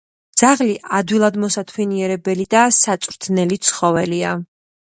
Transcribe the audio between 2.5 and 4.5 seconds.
და საწვრთნელი ცხოველია.